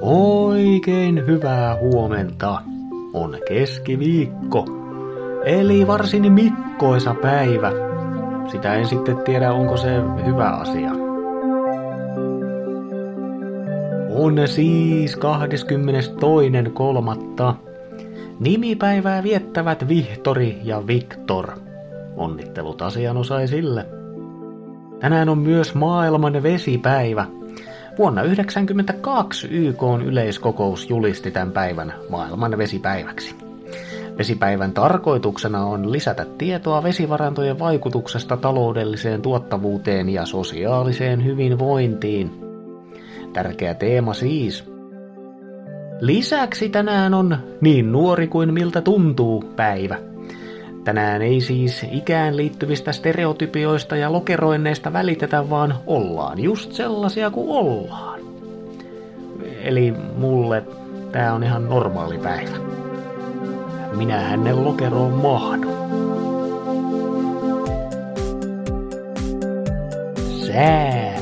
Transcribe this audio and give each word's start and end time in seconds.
Oikein 0.00 1.26
hyvää 1.26 1.76
huomenta. 1.76 2.62
On 3.12 3.38
keskiviikko. 3.48 4.64
Eli 5.44 5.86
varsin 5.86 6.32
mikkoisa 6.32 7.14
päivä. 7.14 7.72
Sitä 8.50 8.74
en 8.74 8.86
sitten 8.86 9.16
tiedä, 9.16 9.52
onko 9.52 9.76
se 9.76 9.90
hyvä 10.26 10.48
asia. 10.48 10.90
On 14.10 14.48
siis 14.48 15.16
22.3. 15.16 15.22
Nimipäivää 18.40 19.22
viettävät 19.22 19.88
Vihtori 19.88 20.58
ja 20.62 20.86
Viktor. 20.86 21.50
Onnittelut 22.16 22.82
asianosaisille. 22.82 23.86
Tänään 25.00 25.28
on 25.28 25.38
myös 25.38 25.74
maailman 25.74 26.42
vesipäivä. 26.42 27.26
Vuonna 27.98 28.22
1992 28.22 29.48
YK 29.50 29.82
yleiskokous 30.04 30.90
julisti 30.90 31.30
tämän 31.30 31.52
päivän 31.52 31.94
maailman 32.08 32.58
vesipäiväksi. 32.58 33.34
Vesipäivän 34.18 34.72
tarkoituksena 34.72 35.64
on 35.64 35.92
lisätä 35.92 36.26
tietoa 36.38 36.82
vesivarantojen 36.82 37.58
vaikutuksesta 37.58 38.36
taloudelliseen 38.36 39.22
tuottavuuteen 39.22 40.08
ja 40.08 40.26
sosiaaliseen 40.26 41.24
hyvinvointiin. 41.24 42.30
Tärkeä 43.32 43.74
teema 43.74 44.14
siis. 44.14 44.64
Lisäksi 46.00 46.68
tänään 46.68 47.14
on 47.14 47.38
niin 47.60 47.92
nuori 47.92 48.28
kuin 48.28 48.54
miltä 48.54 48.80
tuntuu 48.80 49.44
päivä. 49.56 49.98
Tänään 50.86 51.22
ei 51.22 51.40
siis 51.40 51.86
ikään 51.90 52.36
liittyvistä 52.36 52.92
stereotypioista 52.92 53.96
ja 53.96 54.12
lokeroinneista 54.12 54.92
välitetä, 54.92 55.50
vaan 55.50 55.74
ollaan 55.86 56.38
just 56.38 56.72
sellaisia 56.72 57.30
kuin 57.30 57.50
ollaan. 57.50 58.20
Eli 59.62 59.94
mulle 60.16 60.62
tää 61.12 61.34
on 61.34 61.44
ihan 61.44 61.68
normaali 61.68 62.18
päivä. 62.18 62.56
Minähän 63.96 64.44
ne 64.44 64.52
lokeroon 64.52 65.12
mahdu. 65.12 65.68
Sää. 70.46 71.16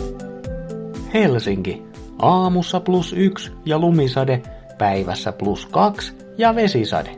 Helsinki. 1.15 1.83
Aamussa 2.19 2.81
plus 2.81 3.13
yksi 3.13 3.53
ja 3.65 3.79
lumisade, 3.79 4.43
päivässä 4.79 5.33
plus 5.33 5.67
kaksi 5.67 6.13
ja 6.39 6.55
vesisade. 6.55 7.11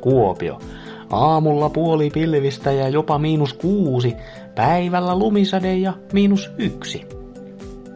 Kuopio. 0.00 0.58
Aamulla 1.10 1.70
puoli 1.70 2.10
pilvistä 2.10 2.72
ja 2.72 2.88
jopa 2.88 3.18
miinus 3.18 3.54
kuusi, 3.54 4.16
päivällä 4.54 5.18
lumisade 5.18 5.76
ja 5.76 5.92
miinus 6.12 6.50
yksi. 6.58 7.06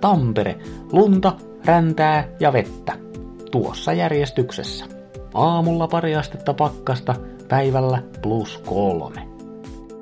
Tampere, 0.01 0.59
lunta, 0.93 1.33
räntää 1.65 2.29
ja 2.41 2.53
vettä. 2.53 2.92
Tuossa 3.51 3.92
järjestyksessä. 3.92 4.85
Aamulla 5.35 5.89
pari 5.89 6.17
astetta 6.17 6.55
pakkasta, 6.55 7.15
päivällä 7.48 8.03
plus 8.23 8.59
kolme. 8.59 9.29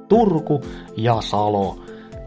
Turku 0.08 0.60
ja 0.96 1.20
Salo. 1.20 1.78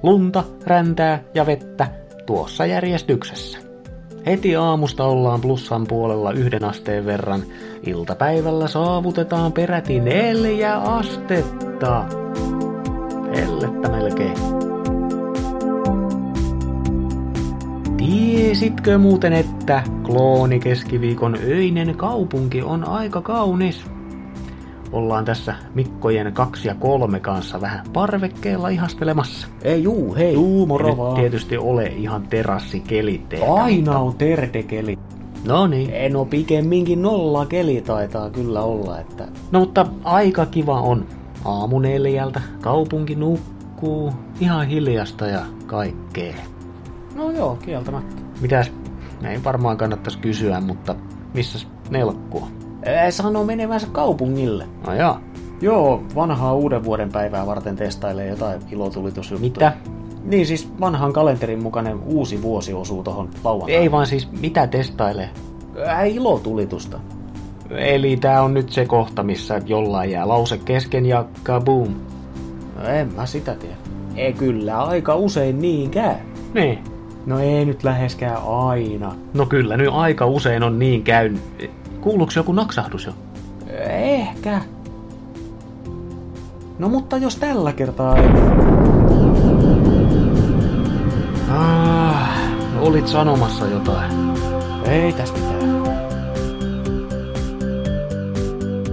Lunta, 0.03 0.43
räntää 0.63 1.23
ja 1.33 1.45
vettä 1.45 1.87
tuossa 2.25 2.65
järjestyksessä. 2.65 3.64
Heti 4.25 4.55
aamusta 4.55 5.03
ollaan 5.03 5.41
plussan 5.41 5.87
puolella 5.87 6.31
yhden 6.31 6.63
asteen 6.63 7.05
verran. 7.05 7.43
Iltapäivällä 7.85 8.67
saavutetaan 8.67 9.51
peräti 9.51 9.99
neljä 9.99 10.77
astetta. 10.77 12.05
Hellettä 13.35 13.89
melkein. 13.89 14.37
Tiesitkö 17.97 18.97
muuten, 18.97 19.33
että 19.33 19.83
klooni 20.03 20.59
keskiviikon 20.59 21.37
öinen 21.43 21.97
kaupunki 21.97 22.61
on 22.61 22.87
aika 22.87 23.21
kaunis? 23.21 23.85
Ollaan 24.95 25.25
tässä 25.25 25.55
Mikkojen 25.73 26.33
kaksi 26.33 26.67
ja 26.67 26.75
kolme 26.75 27.19
kanssa 27.19 27.61
vähän 27.61 27.85
parvekkeella 27.93 28.69
ihastelemassa. 28.69 29.47
Ei 29.61 29.83
juu, 29.83 30.15
hei. 30.15 30.33
Juu, 30.33 30.65
moro 30.65 30.97
vaan. 30.97 31.15
tietysti 31.15 31.57
ole 31.57 31.85
ihan 31.85 32.27
terassikeli 32.27 33.25
Aina 33.53 33.99
on 33.99 34.15
tertekeli. 34.15 34.99
No 35.47 35.67
niin. 35.67 35.89
Ei, 35.89 36.09
no 36.09 36.25
pikemminkin 36.25 37.01
nolla 37.01 37.45
keli 37.45 37.81
taitaa 37.81 38.29
kyllä 38.29 38.61
olla, 38.61 38.99
että... 38.99 39.27
No 39.51 39.59
mutta 39.59 39.85
aika 40.03 40.45
kiva 40.45 40.81
on. 40.81 41.05
Aamu 41.45 41.79
neljältä, 41.79 42.41
kaupunki 42.61 43.15
nukkuu, 43.15 44.13
ihan 44.39 44.67
hiljasta 44.67 45.27
ja 45.27 45.41
kaikkea. 45.65 46.35
No 47.15 47.31
joo, 47.31 47.55
kieltämättä. 47.55 48.21
Mitäs, 48.41 48.71
ei 49.29 49.43
varmaan 49.43 49.77
kannattaisi 49.77 50.19
kysyä, 50.19 50.61
mutta 50.61 50.95
missäs 51.33 51.67
nelkkuu? 51.89 52.64
Ää, 52.85 53.11
sano 53.11 53.43
menevänsä 53.43 53.87
kaupungille. 53.91 54.65
No 54.87 54.93
joo. 54.93 55.17
Joo, 55.61 56.03
vanhaa 56.15 56.53
uuden 56.53 56.83
vuoden 56.83 57.11
päivää 57.11 57.45
varten 57.45 57.75
testailee 57.75 58.27
jotain 58.27 58.61
ilotulitusjuttuja. 58.71 59.49
Mitä? 59.49 59.73
Niin 60.23 60.45
siis 60.45 60.69
vanhan 60.79 61.13
kalenterin 61.13 61.63
mukainen 61.63 61.99
uusi 62.05 62.41
vuosi 62.41 62.73
osuu 62.73 63.03
tohon 63.03 63.29
lauantaina. 63.43 63.81
Ei 63.81 63.91
vaan 63.91 64.07
siis 64.07 64.31
mitä 64.41 64.67
testailee? 64.67 65.29
Ää, 65.85 66.03
ilotulitusta. 66.03 66.99
Eli 67.69 68.17
tää 68.17 68.43
on 68.43 68.53
nyt 68.53 68.69
se 68.69 68.85
kohta, 68.85 69.23
missä 69.23 69.61
jollain 69.65 70.11
jää 70.11 70.27
lause 70.27 70.57
kesken 70.57 71.05
ja 71.05 71.25
kaboom. 71.43 71.95
No 72.75 72.89
en 72.89 73.13
mä 73.13 73.25
sitä 73.25 73.55
tiedä. 73.55 73.75
Ei 74.15 74.33
kyllä, 74.33 74.83
aika 74.83 75.15
usein 75.15 75.59
niin 75.59 75.89
käy. 75.89 76.15
Niin. 76.53 76.79
No 77.25 77.39
ei 77.39 77.65
nyt 77.65 77.83
läheskään 77.83 78.37
aina. 78.47 79.15
No 79.33 79.45
kyllä, 79.45 79.77
nyt 79.77 79.89
aika 79.91 80.25
usein 80.25 80.63
on 80.63 80.79
niin 80.79 81.03
käynyt. 81.03 81.41
Kuuluuko 82.05 82.31
joku 82.35 82.51
naksahdus 82.51 83.05
jo? 83.05 83.13
Ehkä. 83.89 84.61
No 86.79 86.89
mutta 86.89 87.17
jos 87.17 87.35
tällä 87.35 87.73
kertaa 87.73 88.17
ei... 88.17 88.29
Ah, 91.49 92.29
olit 92.81 93.07
sanomassa 93.07 93.67
jotain. 93.67 94.11
Ei 94.87 95.13
täs 95.13 95.33
mitään. 95.33 95.83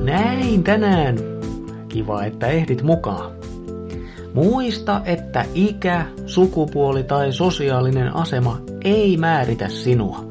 Näin 0.05 0.65
tänään. 0.65 1.17
Kiva, 1.89 2.25
että 2.25 2.47
ehdit 2.47 2.83
mukaan. 2.83 3.33
Muista, 4.35 5.01
että 5.05 5.45
ikä, 5.55 6.07
sukupuoli 6.27 7.05
tai 7.05 7.33
sosiaalinen 7.33 8.17
asema 8.17 8.59
ei 8.85 9.17
määritä 9.17 9.69
sinua. 9.69 10.25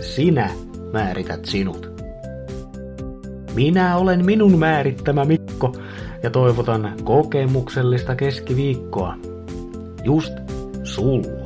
Sinä 0.00 0.50
määrität 0.92 1.44
sinut. 1.44 1.87
Minä 3.58 3.96
olen 3.96 4.24
minun 4.24 4.58
määrittämä 4.58 5.24
Mikko 5.24 5.72
ja 6.22 6.30
toivotan 6.30 6.92
kokemuksellista 7.04 8.14
keskiviikkoa. 8.14 9.14
Just 10.04 10.32
sulla. 10.84 11.37